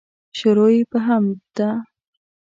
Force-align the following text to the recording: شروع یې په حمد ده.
شروع 0.37 0.69
یې 0.75 0.81
په 0.91 0.97
حمد 1.05 1.39
ده. 1.57 1.69